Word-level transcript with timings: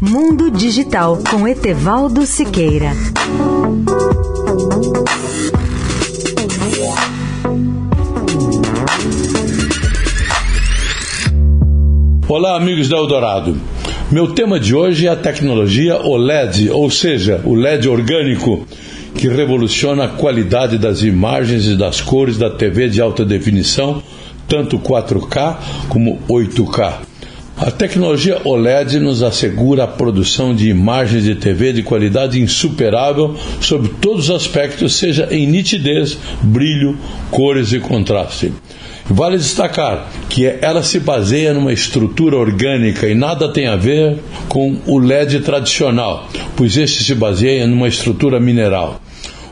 Mundo 0.00 0.50
Digital 0.50 1.18
com 1.30 1.46
Etevaldo 1.46 2.24
Siqueira. 2.24 2.92
Olá, 12.26 12.56
amigos 12.56 12.88
da 12.88 12.96
Eldorado. 12.96 13.60
Meu 14.10 14.32
tema 14.32 14.58
de 14.58 14.74
hoje 14.74 15.06
é 15.06 15.10
a 15.10 15.16
tecnologia 15.16 15.98
OLED, 15.98 16.70
ou 16.70 16.90
seja, 16.90 17.42
o 17.44 17.54
LED 17.54 17.86
orgânico, 17.86 18.66
que 19.14 19.28
revoluciona 19.28 20.04
a 20.04 20.08
qualidade 20.08 20.78
das 20.78 21.02
imagens 21.02 21.66
e 21.66 21.76
das 21.76 22.00
cores 22.00 22.38
da 22.38 22.48
TV 22.48 22.88
de 22.88 23.02
alta 23.02 23.22
definição, 23.22 24.02
tanto 24.48 24.78
4K 24.78 25.58
como 25.90 26.18
8K. 26.26 27.09
A 27.60 27.70
tecnologia 27.70 28.40
OLED 28.42 28.98
nos 28.98 29.22
assegura 29.22 29.84
a 29.84 29.86
produção 29.86 30.54
de 30.54 30.70
imagens 30.70 31.24
de 31.24 31.34
TV 31.34 31.74
de 31.74 31.82
qualidade 31.82 32.40
insuperável 32.40 33.36
sobre 33.60 33.90
todos 34.00 34.30
os 34.30 34.34
aspectos, 34.34 34.94
seja 34.94 35.28
em 35.30 35.46
nitidez, 35.46 36.16
brilho, 36.40 36.96
cores 37.30 37.70
e 37.74 37.78
contraste. 37.78 38.50
Vale 39.04 39.36
destacar 39.36 40.08
que 40.30 40.46
ela 40.46 40.82
se 40.82 40.98
baseia 41.00 41.52
numa 41.52 41.70
estrutura 41.70 42.38
orgânica 42.38 43.06
e 43.06 43.14
nada 43.14 43.52
tem 43.52 43.66
a 43.66 43.76
ver 43.76 44.18
com 44.48 44.78
o 44.86 44.98
LED 44.98 45.40
tradicional, 45.40 46.30
pois 46.56 46.78
este 46.78 47.04
se 47.04 47.14
baseia 47.14 47.66
numa 47.66 47.88
estrutura 47.88 48.40
mineral. 48.40 49.02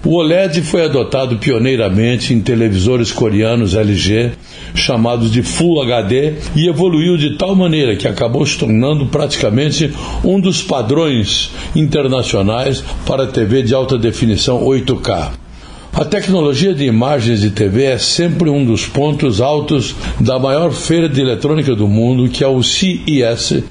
O 0.05 0.15
OLED 0.15 0.63
foi 0.63 0.85
adotado 0.85 1.39
pioneiramente 1.39 2.33
em 2.33 2.41
televisores 2.41 3.11
coreanos 3.11 3.75
LG, 3.75 4.31
chamados 4.73 5.31
de 5.31 5.43
Full 5.43 5.83
HD, 5.83 6.35
e 6.55 6.69
evoluiu 6.69 7.17
de 7.17 7.37
tal 7.37 7.57
maneira 7.57 7.97
que 7.97 8.07
acabou 8.07 8.47
se 8.47 8.57
tornando 8.57 9.07
praticamente 9.07 9.93
um 10.23 10.39
dos 10.39 10.63
padrões 10.63 11.51
internacionais 11.75 12.83
para 13.05 13.27
TV 13.27 13.63
de 13.63 13.75
alta 13.75 13.99
definição 13.99 14.65
8K. 14.65 15.33
A 15.93 16.05
tecnologia 16.05 16.73
de 16.73 16.85
imagens 16.85 17.41
de 17.41 17.51
TV 17.51 17.87
é 17.87 17.99
sempre 17.99 18.49
um 18.49 18.65
dos 18.65 18.87
pontos 18.87 19.41
altos 19.41 19.97
da 20.21 20.39
maior 20.39 20.71
feira 20.71 21.09
de 21.09 21.21
eletrônica 21.21 21.75
do 21.75 21.89
mundo, 21.89 22.29
que 22.29 22.45
é 22.45 22.47
o 22.47 22.63
CES, 22.63 23.65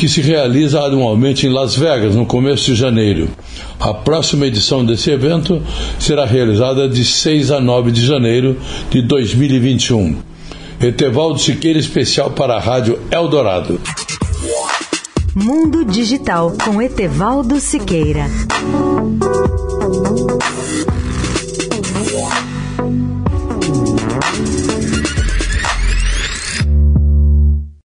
que 0.00 0.08
se 0.08 0.22
realiza 0.22 0.80
anualmente 0.80 1.46
em 1.46 1.50
Las 1.50 1.76
Vegas, 1.76 2.14
no 2.14 2.24
começo 2.24 2.64
de 2.64 2.74
janeiro. 2.74 3.28
A 3.78 3.92
próxima 3.92 4.46
edição 4.46 4.82
desse 4.82 5.10
evento 5.10 5.62
será 5.98 6.24
realizada 6.24 6.88
de 6.88 7.04
6 7.04 7.50
a 7.50 7.60
9 7.60 7.90
de 7.90 8.06
janeiro 8.06 8.56
de 8.88 9.02
2021. 9.02 10.16
Etevaldo 10.80 11.38
Siqueira, 11.38 11.78
especial 11.78 12.30
para 12.30 12.54
a 12.54 12.58
Rádio 12.58 12.98
Eldorado. 13.10 13.78
Mundo 15.34 15.84
Digital 15.84 16.56
com 16.64 16.80
Etevaldo 16.80 17.60
Siqueira. 17.60 18.24